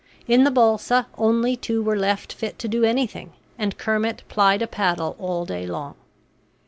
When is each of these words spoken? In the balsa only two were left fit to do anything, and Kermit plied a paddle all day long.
In 0.27 0.45
the 0.45 0.49
balsa 0.49 1.05
only 1.15 1.55
two 1.55 1.83
were 1.83 1.95
left 1.95 2.33
fit 2.33 2.57
to 2.57 2.67
do 2.67 2.83
anything, 2.83 3.33
and 3.59 3.77
Kermit 3.77 4.23
plied 4.29 4.63
a 4.63 4.67
paddle 4.67 5.15
all 5.19 5.45
day 5.45 5.67
long. 5.67 5.93